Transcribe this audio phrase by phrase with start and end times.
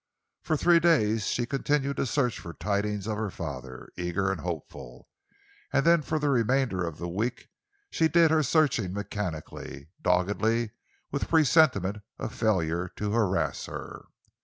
[0.41, 5.07] For three days she continued her search for tidings of her father, eager and hopeful;
[5.71, 7.49] and then for the remainder of the week
[7.91, 10.71] she did her searching mechanically, doggedly,
[11.11, 14.05] with a presentiment of failure to harass her.